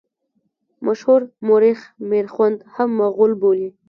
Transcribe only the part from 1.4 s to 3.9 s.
مورخ میرخوند هم مغول بولي.